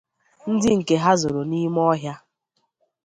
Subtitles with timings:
[0.51, 2.15] ndị nke ha zoro n'ime ọhịa